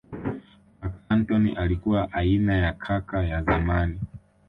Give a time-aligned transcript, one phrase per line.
[0.81, 3.99] Marc Antony alikuwa aina ya kaka ya zamani